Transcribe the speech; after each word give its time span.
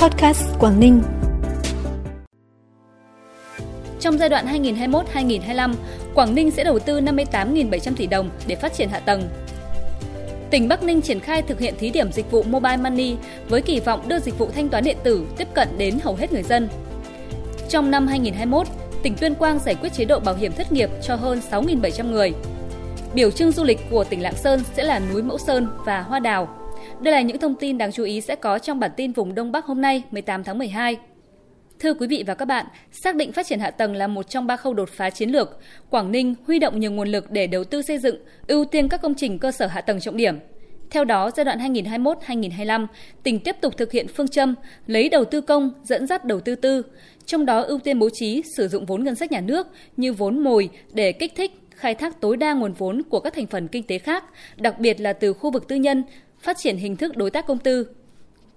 Podcast 0.00 0.44
Quảng 0.58 0.80
Ninh. 0.80 1.02
Trong 4.00 4.18
giai 4.18 4.28
đoạn 4.28 4.46
2021-2025, 4.46 5.74
Quảng 6.14 6.34
Ninh 6.34 6.50
sẽ 6.50 6.64
đầu 6.64 6.78
tư 6.78 7.00
58.700 7.00 7.94
tỷ 7.96 8.06
đồng 8.06 8.30
để 8.46 8.56
phát 8.56 8.72
triển 8.74 8.88
hạ 8.88 8.98
tầng. 8.98 9.22
Tỉnh 10.50 10.68
Bắc 10.68 10.82
Ninh 10.82 11.00
triển 11.00 11.20
khai 11.20 11.42
thực 11.42 11.60
hiện 11.60 11.74
thí 11.78 11.90
điểm 11.90 12.12
dịch 12.12 12.30
vụ 12.30 12.42
Mobile 12.42 12.76
Money 12.76 13.16
với 13.48 13.62
kỳ 13.62 13.80
vọng 13.80 14.08
đưa 14.08 14.18
dịch 14.18 14.38
vụ 14.38 14.50
thanh 14.54 14.68
toán 14.68 14.84
điện 14.84 14.96
tử 15.02 15.26
tiếp 15.36 15.48
cận 15.54 15.68
đến 15.78 15.98
hầu 16.04 16.14
hết 16.14 16.32
người 16.32 16.42
dân. 16.42 16.68
Trong 17.68 17.90
năm 17.90 18.06
2021, 18.06 18.66
tỉnh 19.02 19.16
Tuyên 19.16 19.34
Quang 19.34 19.58
giải 19.58 19.74
quyết 19.74 19.92
chế 19.92 20.04
độ 20.04 20.20
bảo 20.20 20.34
hiểm 20.34 20.52
thất 20.52 20.72
nghiệp 20.72 20.90
cho 21.02 21.14
hơn 21.14 21.40
6.700 21.50 22.10
người. 22.10 22.32
Biểu 23.14 23.30
trưng 23.30 23.52
du 23.52 23.64
lịch 23.64 23.80
của 23.90 24.04
tỉnh 24.04 24.22
Lạng 24.22 24.36
Sơn 24.36 24.62
sẽ 24.76 24.82
là 24.82 24.98
núi 25.12 25.22
Mẫu 25.22 25.38
Sơn 25.38 25.68
và 25.84 26.02
Hoa 26.02 26.18
Đào. 26.18 26.59
Đây 27.00 27.12
là 27.12 27.20
những 27.20 27.38
thông 27.38 27.54
tin 27.54 27.78
đáng 27.78 27.92
chú 27.92 28.04
ý 28.04 28.20
sẽ 28.20 28.36
có 28.36 28.58
trong 28.58 28.80
bản 28.80 28.90
tin 28.96 29.12
vùng 29.12 29.34
Đông 29.34 29.52
Bắc 29.52 29.64
hôm 29.64 29.80
nay 29.80 30.02
18 30.10 30.44
tháng 30.44 30.58
12. 30.58 30.96
Thưa 31.78 31.94
quý 31.94 32.06
vị 32.06 32.24
và 32.26 32.34
các 32.34 32.44
bạn, 32.44 32.66
xác 32.90 33.16
định 33.16 33.32
phát 33.32 33.46
triển 33.46 33.60
hạ 33.60 33.70
tầng 33.70 33.94
là 33.94 34.06
một 34.06 34.22
trong 34.28 34.46
ba 34.46 34.56
khâu 34.56 34.74
đột 34.74 34.88
phá 34.88 35.10
chiến 35.10 35.30
lược. 35.30 35.58
Quảng 35.90 36.12
Ninh 36.12 36.34
huy 36.46 36.58
động 36.58 36.80
nhiều 36.80 36.90
nguồn 36.90 37.08
lực 37.08 37.30
để 37.30 37.46
đầu 37.46 37.64
tư 37.64 37.82
xây 37.82 37.98
dựng, 37.98 38.16
ưu 38.46 38.64
tiên 38.64 38.88
các 38.88 39.02
công 39.02 39.14
trình 39.14 39.38
cơ 39.38 39.52
sở 39.52 39.66
hạ 39.66 39.80
tầng 39.80 40.00
trọng 40.00 40.16
điểm. 40.16 40.38
Theo 40.90 41.04
đó, 41.04 41.30
giai 41.36 41.44
đoạn 41.44 41.58
2021-2025, 41.58 42.86
tỉnh 43.22 43.40
tiếp 43.40 43.56
tục 43.60 43.76
thực 43.76 43.92
hiện 43.92 44.06
phương 44.08 44.28
châm 44.28 44.54
lấy 44.86 45.08
đầu 45.08 45.24
tư 45.24 45.40
công 45.40 45.70
dẫn 45.84 46.06
dắt 46.06 46.24
đầu 46.24 46.40
tư 46.40 46.54
tư, 46.54 46.82
trong 47.26 47.46
đó 47.46 47.60
ưu 47.60 47.78
tiên 47.78 47.98
bố 47.98 48.08
trí 48.12 48.42
sử 48.56 48.68
dụng 48.68 48.86
vốn 48.86 49.04
ngân 49.04 49.14
sách 49.14 49.32
nhà 49.32 49.40
nước 49.40 49.66
như 49.96 50.12
vốn 50.12 50.38
mồi 50.38 50.70
để 50.92 51.12
kích 51.12 51.32
thích 51.36 51.52
khai 51.70 51.94
thác 51.94 52.20
tối 52.20 52.36
đa 52.36 52.52
nguồn 52.52 52.72
vốn 52.72 53.02
của 53.02 53.20
các 53.20 53.34
thành 53.34 53.46
phần 53.46 53.68
kinh 53.68 53.82
tế 53.82 53.98
khác, 53.98 54.24
đặc 54.56 54.78
biệt 54.78 55.00
là 55.00 55.12
từ 55.12 55.32
khu 55.32 55.50
vực 55.50 55.68
tư 55.68 55.76
nhân, 55.76 56.04
phát 56.42 56.56
triển 56.58 56.76
hình 56.76 56.96
thức 56.96 57.16
đối 57.16 57.30
tác 57.30 57.46
công 57.46 57.58
tư. 57.58 57.86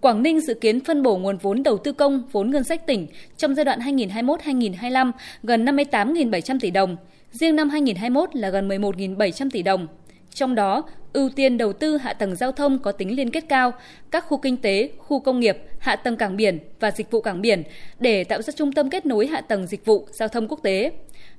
Quảng 0.02 0.24
Ninh 0.24 0.41
dự 0.41 0.54
kiến 0.54 0.80
phân 0.80 1.04
bổ 1.04 1.18
nguồn 1.18 1.38
vốn 1.38 1.64
đầu 1.64 1.78
tư 1.78 1.91
công, 1.91 2.24
vốn 2.32 2.52
ngân 2.52 2.64
sách 2.64 2.88
tỉnh 2.88 3.08
trong 3.38 3.55
giai 3.55 3.66
đoạn 3.66 3.80
2021-2025 3.80 5.12
gần 5.44 5.66
58.700 5.66 6.60
tỷ 6.60 6.72
đồng, 6.72 6.96
riêng 7.32 7.55
năm 7.55 7.70
2021 7.70 8.35
là 8.35 8.49
gần 8.49 8.70
11.700 8.70 9.49
tỷ 9.49 9.62
đồng. 9.62 9.88
Trong 10.34 10.55
đó, 10.55 10.84
ưu 11.13 11.29
tiên 11.29 11.57
đầu 11.57 11.73
tư 11.73 11.98
hạ 11.98 12.13
tầng 12.13 12.35
giao 12.35 12.51
thông 12.51 12.79
có 12.79 12.91
tính 12.91 13.15
liên 13.15 13.29
kết 13.29 13.43
cao, 13.49 13.73
các 14.12 14.26
khu 14.27 14.37
kinh 14.37 14.57
tế, 14.57 14.89
khu 14.98 15.20
công 15.20 15.39
nghiệp, 15.39 15.57
hạ 15.79 15.95
tầng 15.95 16.17
cảng 16.17 16.37
biển 16.37 16.59
và 16.79 16.91
dịch 16.91 17.12
vụ 17.12 17.21
cảng 17.21 17.41
biển 17.41 17.63
để 17.99 18.23
tạo 18.23 18.41
ra 18.41 18.54
trung 18.55 18.71
tâm 18.71 18.89
kết 18.89 19.05
nối 19.05 19.27
hạ 19.27 19.41
tầng 19.41 19.67
dịch 19.67 19.85
vụ 19.85 20.07
giao 20.11 20.27
thông 20.27 20.48
quốc 20.48 20.59
tế. 20.63 20.91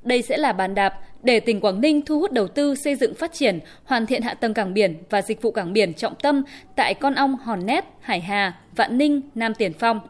Đây 0.03 0.23
sẽ 0.23 0.37
là 0.37 0.53
bàn 0.53 0.75
đạp 0.75 1.01
để 1.23 1.41
tỉnh 1.41 1.61
Quảng 1.61 1.81
Ninh 1.81 2.03
thu 2.03 2.21
hút 2.21 2.33
đầu 2.33 2.49
tư 2.49 2.75
xây 2.75 2.97
dựng 2.97 3.15
phát 3.15 3.33
triển, 3.33 3.59
hoàn 3.85 4.07
thiện 4.07 4.23
hạ 4.23 4.35
tầng 4.35 4.55
cảng 4.55 4.75
biển 4.75 4.97
và 5.11 5.23
dịch 5.23 5.43
vụ 5.43 5.51
cảng 5.51 5.73
biển 5.73 5.95
trọng 5.95 6.15
tâm 6.15 6.45
tại 6.77 6.95
Con 6.95 7.15
Ong, 7.15 7.37
Hòn 7.37 7.67
Nét, 7.67 7.85
Hải 8.01 8.21
Hà, 8.21 8.59
Vạn 8.77 8.99
Ninh, 8.99 9.21
Nam 9.35 9.55
Tiền 9.55 9.73
Phong. 9.79 10.01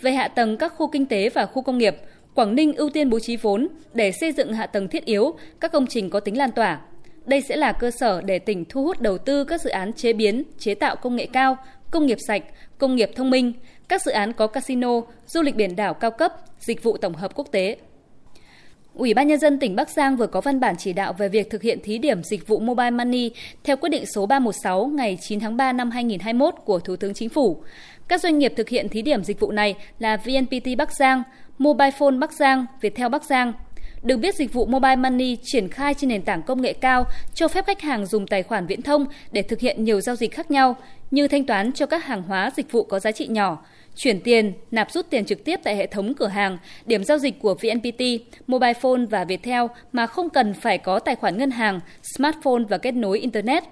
Về 0.00 0.12
hạ 0.12 0.28
tầng 0.28 0.56
các 0.56 0.72
khu 0.76 0.88
kinh 0.88 1.06
tế 1.06 1.28
và 1.28 1.46
khu 1.46 1.62
công 1.62 1.78
nghiệp, 1.78 1.96
Quảng 2.34 2.54
Ninh 2.54 2.74
ưu 2.74 2.90
tiên 2.90 3.10
bố 3.10 3.18
trí 3.18 3.36
vốn 3.36 3.68
để 3.94 4.12
xây 4.12 4.32
dựng 4.32 4.52
hạ 4.52 4.66
tầng 4.66 4.88
thiết 4.88 5.04
yếu, 5.04 5.34
các 5.60 5.72
công 5.72 5.86
trình 5.86 6.10
có 6.10 6.20
tính 6.20 6.38
lan 6.38 6.52
tỏa. 6.52 6.80
Đây 7.28 7.40
sẽ 7.40 7.56
là 7.56 7.72
cơ 7.72 7.90
sở 7.90 8.20
để 8.20 8.38
tỉnh 8.38 8.64
thu 8.68 8.84
hút 8.84 9.00
đầu 9.00 9.18
tư 9.18 9.44
các 9.44 9.60
dự 9.60 9.70
án 9.70 9.92
chế 9.92 10.12
biến, 10.12 10.42
chế 10.58 10.74
tạo 10.74 10.96
công 10.96 11.16
nghệ 11.16 11.26
cao, 11.32 11.56
công 11.90 12.06
nghiệp 12.06 12.18
sạch, 12.26 12.42
công 12.78 12.96
nghiệp 12.96 13.10
thông 13.16 13.30
minh, 13.30 13.52
các 13.88 14.02
dự 14.02 14.12
án 14.12 14.32
có 14.32 14.46
casino, 14.46 15.00
du 15.26 15.42
lịch 15.42 15.56
biển 15.56 15.76
đảo 15.76 15.94
cao 15.94 16.10
cấp, 16.10 16.32
dịch 16.60 16.82
vụ 16.82 16.96
tổng 16.96 17.14
hợp 17.14 17.34
quốc 17.34 17.48
tế. 17.52 17.76
Ủy 18.94 19.14
ban 19.14 19.26
Nhân 19.26 19.38
dân 19.38 19.58
tỉnh 19.58 19.76
Bắc 19.76 19.90
Giang 19.90 20.16
vừa 20.16 20.26
có 20.26 20.40
văn 20.40 20.60
bản 20.60 20.74
chỉ 20.78 20.92
đạo 20.92 21.12
về 21.12 21.28
việc 21.28 21.50
thực 21.50 21.62
hiện 21.62 21.78
thí 21.82 21.98
điểm 21.98 22.22
dịch 22.22 22.46
vụ 22.46 22.58
Mobile 22.58 22.90
Money 22.90 23.30
theo 23.64 23.76
quyết 23.76 23.88
định 23.88 24.04
số 24.14 24.26
316 24.26 24.86
ngày 24.86 25.18
9 25.20 25.40
tháng 25.40 25.56
3 25.56 25.72
năm 25.72 25.90
2021 25.90 26.54
của 26.64 26.78
Thủ 26.78 26.96
tướng 26.96 27.14
Chính 27.14 27.28
phủ. 27.28 27.62
Các 28.08 28.20
doanh 28.20 28.38
nghiệp 28.38 28.52
thực 28.56 28.68
hiện 28.68 28.88
thí 28.88 29.02
điểm 29.02 29.24
dịch 29.24 29.40
vụ 29.40 29.50
này 29.50 29.74
là 29.98 30.16
VNPT 30.16 30.78
Bắc 30.78 30.92
Giang, 30.92 31.22
Mobile 31.58 31.90
Phone 31.90 32.16
Bắc 32.18 32.32
Giang, 32.32 32.66
Viettel 32.80 33.08
Bắc 33.08 33.24
Giang. 33.24 33.52
Được 34.02 34.16
biết 34.16 34.34
dịch 34.34 34.52
vụ 34.52 34.66
Mobile 34.66 34.96
Money 34.96 35.36
triển 35.42 35.68
khai 35.68 35.94
trên 35.94 36.08
nền 36.08 36.22
tảng 36.22 36.42
công 36.42 36.62
nghệ 36.62 36.72
cao 36.72 37.04
cho 37.34 37.48
phép 37.48 37.66
khách 37.66 37.80
hàng 37.80 38.06
dùng 38.06 38.26
tài 38.26 38.42
khoản 38.42 38.66
viễn 38.66 38.82
thông 38.82 39.06
để 39.32 39.42
thực 39.42 39.60
hiện 39.60 39.84
nhiều 39.84 40.00
giao 40.00 40.16
dịch 40.16 40.34
khác 40.34 40.50
nhau 40.50 40.76
như 41.10 41.28
thanh 41.28 41.44
toán 41.44 41.72
cho 41.72 41.86
các 41.86 42.04
hàng 42.04 42.22
hóa 42.22 42.50
dịch 42.56 42.72
vụ 42.72 42.82
có 42.82 42.98
giá 42.98 43.12
trị 43.12 43.26
nhỏ, 43.26 43.64
chuyển 43.96 44.20
tiền, 44.20 44.52
nạp 44.70 44.90
rút 44.90 45.10
tiền 45.10 45.24
trực 45.24 45.44
tiếp 45.44 45.60
tại 45.64 45.76
hệ 45.76 45.86
thống 45.86 46.14
cửa 46.14 46.26
hàng, 46.26 46.58
điểm 46.86 47.04
giao 47.04 47.18
dịch 47.18 47.40
của 47.40 47.54
VNPT, 47.54 48.02
Mobile 48.46 48.74
Phone 48.74 49.00
và 49.10 49.24
Viettel 49.24 49.62
mà 49.92 50.06
không 50.06 50.30
cần 50.30 50.54
phải 50.54 50.78
có 50.78 50.98
tài 50.98 51.14
khoản 51.14 51.38
ngân 51.38 51.50
hàng, 51.50 51.80
smartphone 52.02 52.62
và 52.68 52.78
kết 52.78 52.92
nối 52.92 53.18
Internet. 53.18 53.64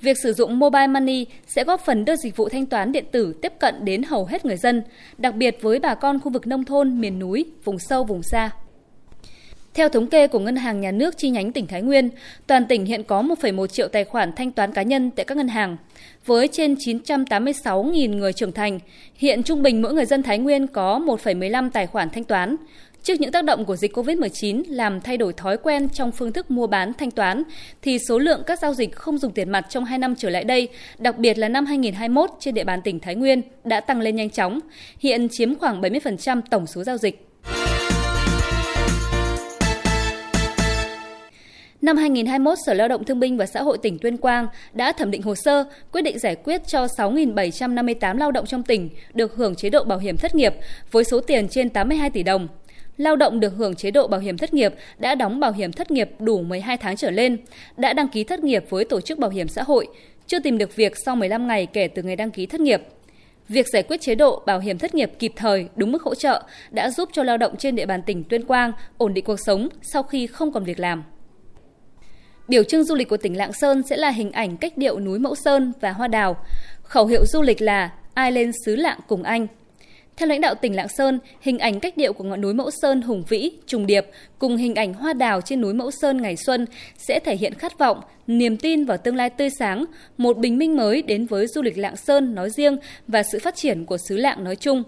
Việc 0.00 0.16
sử 0.22 0.32
dụng 0.32 0.58
mobile 0.58 0.86
money 0.86 1.26
sẽ 1.46 1.64
góp 1.64 1.80
phần 1.80 2.04
đưa 2.04 2.16
dịch 2.16 2.36
vụ 2.36 2.48
thanh 2.48 2.66
toán 2.66 2.92
điện 2.92 3.04
tử 3.12 3.34
tiếp 3.42 3.52
cận 3.58 3.84
đến 3.84 4.02
hầu 4.02 4.24
hết 4.24 4.44
người 4.44 4.56
dân, 4.56 4.82
đặc 5.18 5.34
biệt 5.34 5.58
với 5.62 5.78
bà 5.78 5.94
con 5.94 6.20
khu 6.20 6.32
vực 6.32 6.46
nông 6.46 6.64
thôn, 6.64 7.00
miền 7.00 7.18
núi, 7.18 7.44
vùng 7.64 7.78
sâu, 7.78 8.04
vùng 8.04 8.22
xa. 8.22 8.50
Theo 9.74 9.88
thống 9.88 10.06
kê 10.06 10.26
của 10.26 10.38
Ngân 10.38 10.56
hàng 10.56 10.80
Nhà 10.80 10.90
nước 10.90 11.18
chi 11.18 11.30
nhánh 11.30 11.52
tỉnh 11.52 11.66
Thái 11.66 11.82
Nguyên, 11.82 12.10
toàn 12.46 12.66
tỉnh 12.66 12.84
hiện 12.84 13.04
có 13.04 13.22
1,1 13.22 13.66
triệu 13.66 13.88
tài 13.88 14.04
khoản 14.04 14.32
thanh 14.32 14.52
toán 14.52 14.72
cá 14.72 14.82
nhân 14.82 15.10
tại 15.10 15.24
các 15.24 15.36
ngân 15.36 15.48
hàng. 15.48 15.76
Với 16.26 16.48
trên 16.48 16.74
986.000 16.74 18.16
người 18.16 18.32
trưởng 18.32 18.52
thành, 18.52 18.78
hiện 19.14 19.42
trung 19.42 19.62
bình 19.62 19.82
mỗi 19.82 19.94
người 19.94 20.04
dân 20.04 20.22
Thái 20.22 20.38
Nguyên 20.38 20.66
có 20.66 20.98
1,15 20.98 21.70
tài 21.70 21.86
khoản 21.86 22.10
thanh 22.10 22.24
toán. 22.24 22.56
Trước 23.02 23.20
những 23.20 23.32
tác 23.32 23.44
động 23.44 23.64
của 23.64 23.76
dịch 23.76 23.96
COVID-19 23.96 24.62
làm 24.68 25.00
thay 25.00 25.16
đổi 25.16 25.32
thói 25.32 25.56
quen 25.56 25.88
trong 25.88 26.12
phương 26.12 26.32
thức 26.32 26.50
mua 26.50 26.66
bán 26.66 26.92
thanh 26.92 27.10
toán, 27.10 27.42
thì 27.82 27.98
số 28.08 28.18
lượng 28.18 28.42
các 28.46 28.58
giao 28.58 28.74
dịch 28.74 28.96
không 28.96 29.18
dùng 29.18 29.32
tiền 29.32 29.50
mặt 29.50 29.66
trong 29.68 29.84
2 29.84 29.98
năm 29.98 30.14
trở 30.18 30.30
lại 30.30 30.44
đây, 30.44 30.68
đặc 30.98 31.18
biệt 31.18 31.38
là 31.38 31.48
năm 31.48 31.66
2021 31.66 32.30
trên 32.40 32.54
địa 32.54 32.64
bàn 32.64 32.82
tỉnh 32.82 33.00
Thái 33.00 33.14
Nguyên 33.14 33.42
đã 33.64 33.80
tăng 33.80 34.00
lên 34.00 34.16
nhanh 34.16 34.30
chóng, 34.30 34.60
hiện 34.98 35.28
chiếm 35.30 35.54
khoảng 35.54 35.80
70% 35.80 36.40
tổng 36.50 36.66
số 36.66 36.84
giao 36.84 36.98
dịch. 36.98 37.33
Năm 41.84 41.96
2021, 41.96 42.58
Sở 42.66 42.74
Lao 42.74 42.88
động 42.88 43.04
Thương 43.04 43.20
binh 43.20 43.36
và 43.36 43.46
Xã 43.46 43.62
hội 43.62 43.78
tỉnh 43.78 43.98
Tuyên 43.98 44.16
Quang 44.16 44.46
đã 44.72 44.92
thẩm 44.92 45.10
định 45.10 45.22
hồ 45.22 45.34
sơ, 45.34 45.64
quyết 45.92 46.02
định 46.02 46.18
giải 46.18 46.36
quyết 46.36 46.66
cho 46.66 46.86
6.758 46.86 48.16
lao 48.18 48.30
động 48.30 48.46
trong 48.46 48.62
tỉnh 48.62 48.90
được 49.14 49.34
hưởng 49.36 49.54
chế 49.54 49.70
độ 49.70 49.84
bảo 49.84 49.98
hiểm 49.98 50.16
thất 50.16 50.34
nghiệp 50.34 50.54
với 50.90 51.04
số 51.04 51.20
tiền 51.20 51.48
trên 51.48 51.70
82 51.70 52.10
tỷ 52.10 52.22
đồng. 52.22 52.48
Lao 52.96 53.16
động 53.16 53.40
được 53.40 53.52
hưởng 53.56 53.74
chế 53.74 53.90
độ 53.90 54.06
bảo 54.06 54.20
hiểm 54.20 54.38
thất 54.38 54.54
nghiệp 54.54 54.74
đã 54.98 55.14
đóng 55.14 55.40
bảo 55.40 55.52
hiểm 55.52 55.72
thất 55.72 55.90
nghiệp 55.90 56.10
đủ 56.18 56.42
12 56.42 56.76
tháng 56.76 56.96
trở 56.96 57.10
lên, 57.10 57.36
đã 57.76 57.92
đăng 57.92 58.08
ký 58.08 58.24
thất 58.24 58.44
nghiệp 58.44 58.64
với 58.68 58.84
tổ 58.84 59.00
chức 59.00 59.18
bảo 59.18 59.30
hiểm 59.30 59.48
xã 59.48 59.62
hội, 59.62 59.86
chưa 60.26 60.38
tìm 60.40 60.58
được 60.58 60.76
việc 60.76 60.92
sau 61.04 61.16
15 61.16 61.46
ngày 61.46 61.66
kể 61.66 61.88
từ 61.88 62.02
ngày 62.02 62.16
đăng 62.16 62.30
ký 62.30 62.46
thất 62.46 62.60
nghiệp. 62.60 62.82
Việc 63.48 63.66
giải 63.72 63.82
quyết 63.82 64.00
chế 64.00 64.14
độ 64.14 64.42
bảo 64.46 64.60
hiểm 64.60 64.78
thất 64.78 64.94
nghiệp 64.94 65.12
kịp 65.18 65.32
thời, 65.36 65.68
đúng 65.76 65.92
mức 65.92 66.02
hỗ 66.02 66.14
trợ 66.14 66.42
đã 66.70 66.90
giúp 66.90 67.08
cho 67.12 67.22
lao 67.22 67.36
động 67.36 67.56
trên 67.56 67.76
địa 67.76 67.86
bàn 67.86 68.02
tỉnh 68.02 68.24
Tuyên 68.24 68.44
Quang 68.44 68.72
ổn 68.98 69.14
định 69.14 69.24
cuộc 69.24 69.40
sống 69.46 69.68
sau 69.82 70.02
khi 70.02 70.26
không 70.26 70.52
còn 70.52 70.64
việc 70.64 70.80
làm. 70.80 71.02
Biểu 72.48 72.62
trưng 72.64 72.84
du 72.84 72.94
lịch 72.94 73.08
của 73.08 73.16
tỉnh 73.16 73.36
Lạng 73.36 73.52
Sơn 73.52 73.82
sẽ 73.90 73.96
là 73.96 74.10
hình 74.10 74.32
ảnh 74.32 74.56
cách 74.56 74.78
điệu 74.78 75.00
núi 75.00 75.18
Mẫu 75.18 75.34
Sơn 75.34 75.72
và 75.80 75.92
hoa 75.92 76.08
đào. 76.08 76.36
Khẩu 76.82 77.06
hiệu 77.06 77.26
du 77.26 77.42
lịch 77.42 77.62
là 77.62 77.90
ai 78.14 78.32
lên 78.32 78.52
xứ 78.64 78.76
Lạng 78.76 78.98
cùng 79.08 79.22
anh. 79.22 79.46
Theo 80.16 80.28
lãnh 80.28 80.40
đạo 80.40 80.54
tỉnh 80.54 80.76
Lạng 80.76 80.88
Sơn, 80.88 81.18
hình 81.40 81.58
ảnh 81.58 81.80
cách 81.80 81.96
điệu 81.96 82.12
của 82.12 82.24
ngọn 82.24 82.40
núi 82.40 82.54
Mẫu 82.54 82.70
Sơn 82.82 83.02
hùng 83.02 83.24
vĩ, 83.28 83.50
trùng 83.66 83.86
điệp 83.86 84.06
cùng 84.38 84.56
hình 84.56 84.74
ảnh 84.74 84.94
hoa 84.94 85.12
đào 85.12 85.40
trên 85.40 85.60
núi 85.60 85.74
Mẫu 85.74 85.90
Sơn 85.90 86.22
ngày 86.22 86.36
xuân 86.36 86.66
sẽ 86.96 87.20
thể 87.20 87.36
hiện 87.36 87.54
khát 87.54 87.78
vọng, 87.78 88.00
niềm 88.26 88.56
tin 88.56 88.84
vào 88.84 88.96
tương 88.96 89.16
lai 89.16 89.30
tươi 89.30 89.48
sáng, 89.58 89.84
một 90.16 90.38
bình 90.38 90.58
minh 90.58 90.76
mới 90.76 91.02
đến 91.02 91.26
với 91.26 91.46
du 91.46 91.62
lịch 91.62 91.78
Lạng 91.78 91.96
Sơn 91.96 92.34
nói 92.34 92.50
riêng 92.50 92.76
và 93.08 93.22
sự 93.22 93.38
phát 93.38 93.54
triển 93.56 93.84
của 93.84 93.98
xứ 94.08 94.16
Lạng 94.16 94.44
nói 94.44 94.56
chung. 94.56 94.82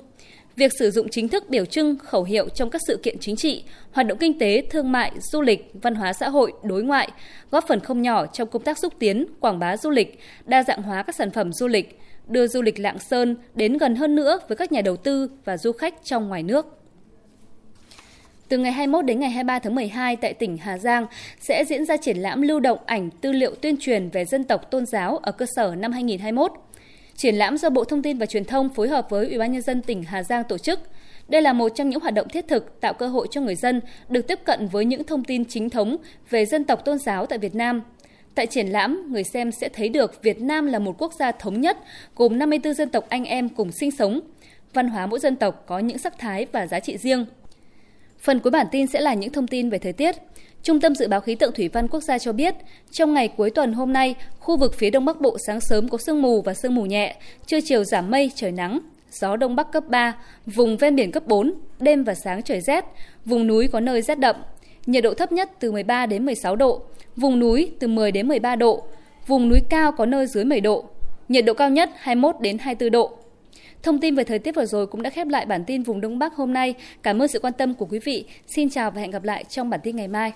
Việc 0.56 0.72
sử 0.78 0.90
dụng 0.90 1.08
chính 1.08 1.28
thức 1.28 1.50
biểu 1.50 1.64
trưng, 1.64 1.96
khẩu 1.98 2.24
hiệu 2.24 2.48
trong 2.48 2.70
các 2.70 2.80
sự 2.86 3.00
kiện 3.02 3.16
chính 3.20 3.36
trị, 3.36 3.64
hoạt 3.92 4.06
động 4.06 4.18
kinh 4.18 4.38
tế, 4.38 4.62
thương 4.70 4.92
mại, 4.92 5.12
du 5.32 5.40
lịch, 5.40 5.70
văn 5.82 5.94
hóa 5.94 6.12
xã 6.12 6.28
hội, 6.28 6.52
đối 6.62 6.82
ngoại, 6.82 7.08
góp 7.50 7.64
phần 7.68 7.80
không 7.80 8.02
nhỏ 8.02 8.26
trong 8.26 8.48
công 8.48 8.62
tác 8.62 8.78
xúc 8.78 8.94
tiến, 8.98 9.26
quảng 9.40 9.58
bá 9.58 9.76
du 9.76 9.90
lịch, 9.90 10.20
đa 10.44 10.62
dạng 10.62 10.82
hóa 10.82 11.02
các 11.02 11.14
sản 11.14 11.30
phẩm 11.30 11.52
du 11.52 11.66
lịch, 11.66 12.00
đưa 12.28 12.46
du 12.46 12.62
lịch 12.62 12.78
Lạng 12.78 12.98
Sơn 12.98 13.36
đến 13.54 13.78
gần 13.78 13.96
hơn 13.96 14.14
nữa 14.14 14.38
với 14.48 14.56
các 14.56 14.72
nhà 14.72 14.80
đầu 14.80 14.96
tư 14.96 15.30
và 15.44 15.56
du 15.56 15.72
khách 15.72 15.94
trong 16.04 16.28
ngoài 16.28 16.42
nước. 16.42 16.66
Từ 18.48 18.58
ngày 18.58 18.72
21 18.72 19.04
đến 19.04 19.20
ngày 19.20 19.30
23 19.30 19.58
tháng 19.58 19.74
12 19.74 20.16
tại 20.16 20.34
tỉnh 20.34 20.56
Hà 20.56 20.78
Giang 20.78 21.06
sẽ 21.40 21.64
diễn 21.64 21.84
ra 21.84 21.96
triển 21.96 22.16
lãm 22.16 22.42
lưu 22.42 22.60
động 22.60 22.78
ảnh 22.86 23.10
tư 23.10 23.32
liệu 23.32 23.54
tuyên 23.54 23.76
truyền 23.80 24.08
về 24.08 24.24
dân 24.24 24.44
tộc 24.44 24.70
tôn 24.70 24.86
giáo 24.86 25.16
ở 25.16 25.32
cơ 25.32 25.46
sở 25.56 25.74
năm 25.78 25.92
2021. 25.92 26.65
Triển 27.16 27.34
lãm 27.34 27.56
do 27.56 27.70
Bộ 27.70 27.84
Thông 27.84 28.02
tin 28.02 28.18
và 28.18 28.26
Truyền 28.26 28.44
thông 28.44 28.68
phối 28.68 28.88
hợp 28.88 29.10
với 29.10 29.26
Ủy 29.26 29.38
ban 29.38 29.52
nhân 29.52 29.62
dân 29.62 29.82
tỉnh 29.82 30.02
Hà 30.02 30.22
Giang 30.22 30.44
tổ 30.44 30.58
chức. 30.58 30.80
Đây 31.28 31.42
là 31.42 31.52
một 31.52 31.68
trong 31.68 31.90
những 31.90 32.00
hoạt 32.00 32.14
động 32.14 32.28
thiết 32.28 32.48
thực 32.48 32.80
tạo 32.80 32.94
cơ 32.94 33.08
hội 33.08 33.26
cho 33.30 33.40
người 33.40 33.54
dân 33.54 33.80
được 34.08 34.26
tiếp 34.28 34.38
cận 34.44 34.68
với 34.68 34.84
những 34.84 35.04
thông 35.04 35.24
tin 35.24 35.44
chính 35.44 35.70
thống 35.70 35.96
về 36.30 36.46
dân 36.46 36.64
tộc 36.64 36.84
tôn 36.84 36.98
giáo 36.98 37.26
tại 37.26 37.38
Việt 37.38 37.54
Nam. 37.54 37.82
Tại 38.34 38.46
triển 38.46 38.66
lãm, 38.66 39.12
người 39.12 39.24
xem 39.24 39.52
sẽ 39.52 39.68
thấy 39.68 39.88
được 39.88 40.22
Việt 40.22 40.40
Nam 40.40 40.66
là 40.66 40.78
một 40.78 40.94
quốc 40.98 41.12
gia 41.18 41.32
thống 41.32 41.60
nhất, 41.60 41.78
gồm 42.16 42.38
54 42.38 42.74
dân 42.74 42.88
tộc 42.88 43.04
anh 43.08 43.24
em 43.24 43.48
cùng 43.48 43.72
sinh 43.72 43.90
sống. 43.90 44.20
Văn 44.72 44.88
hóa 44.88 45.06
mỗi 45.06 45.18
dân 45.18 45.36
tộc 45.36 45.64
có 45.66 45.78
những 45.78 45.98
sắc 45.98 46.18
thái 46.18 46.46
và 46.52 46.66
giá 46.66 46.80
trị 46.80 46.96
riêng. 46.98 47.26
Phần 48.18 48.40
cuối 48.40 48.50
bản 48.50 48.66
tin 48.72 48.86
sẽ 48.86 49.00
là 49.00 49.14
những 49.14 49.32
thông 49.32 49.46
tin 49.46 49.70
về 49.70 49.78
thời 49.78 49.92
tiết. 49.92 50.16
Trung 50.66 50.80
tâm 50.80 50.94
Dự 50.94 51.08
báo 51.08 51.20
Khí 51.20 51.34
tượng 51.34 51.52
Thủy 51.52 51.68
văn 51.68 51.88
Quốc 51.88 52.00
gia 52.00 52.18
cho 52.18 52.32
biết, 52.32 52.54
trong 52.90 53.14
ngày 53.14 53.28
cuối 53.28 53.50
tuần 53.50 53.72
hôm 53.72 53.92
nay, 53.92 54.14
khu 54.38 54.56
vực 54.56 54.74
phía 54.74 54.90
Đông 54.90 55.04
Bắc 55.04 55.20
Bộ 55.20 55.36
sáng 55.46 55.60
sớm 55.60 55.88
có 55.88 55.98
sương 55.98 56.22
mù 56.22 56.42
và 56.42 56.54
sương 56.54 56.74
mù 56.74 56.86
nhẹ, 56.86 57.16
trưa 57.46 57.60
chiều 57.60 57.84
giảm 57.84 58.10
mây, 58.10 58.30
trời 58.34 58.52
nắng. 58.52 58.78
gió 59.10 59.36
đông 59.36 59.56
bắc 59.56 59.72
cấp 59.72 59.84
3, 59.88 60.16
vùng 60.46 60.76
ven 60.76 60.96
biển 60.96 61.12
cấp 61.12 61.26
4, 61.26 61.54
đêm 61.78 62.04
và 62.04 62.14
sáng 62.14 62.42
trời 62.42 62.60
rét, 62.60 62.84
vùng 63.24 63.46
núi 63.46 63.68
có 63.68 63.80
nơi 63.80 64.02
rét 64.02 64.18
đậm. 64.18 64.36
Nhiệt 64.86 65.04
độ 65.04 65.14
thấp 65.14 65.32
nhất 65.32 65.50
từ 65.60 65.72
13 65.72 66.06
đến 66.06 66.24
16 66.26 66.56
độ, 66.56 66.82
vùng 67.16 67.38
núi 67.38 67.72
từ 67.78 67.88
10 67.88 68.12
đến 68.12 68.28
13 68.28 68.56
độ, 68.56 68.82
vùng 69.26 69.48
núi 69.48 69.60
cao 69.68 69.92
có 69.92 70.06
nơi 70.06 70.26
dưới 70.26 70.44
10 70.44 70.60
độ. 70.60 70.84
Nhiệt 71.28 71.44
độ 71.44 71.54
cao 71.54 71.70
nhất 71.70 71.90
21 71.96 72.36
đến 72.40 72.58
24 72.58 72.90
độ. 72.90 73.16
Thông 73.82 74.00
tin 74.00 74.14
về 74.14 74.24
thời 74.24 74.38
tiết 74.38 74.54
vừa 74.54 74.66
rồi 74.66 74.86
cũng 74.86 75.02
đã 75.02 75.10
khép 75.10 75.26
lại 75.26 75.46
bản 75.46 75.64
tin 75.64 75.82
vùng 75.82 76.00
Đông 76.00 76.18
Bắc 76.18 76.34
hôm 76.34 76.52
nay. 76.52 76.74
Cảm 77.02 77.22
ơn 77.22 77.28
sự 77.28 77.38
quan 77.38 77.52
tâm 77.52 77.74
của 77.74 77.86
quý 77.86 77.98
vị. 77.98 78.24
Xin 78.46 78.70
chào 78.70 78.90
và 78.90 79.00
hẹn 79.00 79.10
gặp 79.10 79.24
lại 79.24 79.44
trong 79.44 79.70
bản 79.70 79.80
tin 79.82 79.96
ngày 79.96 80.08
mai. 80.08 80.32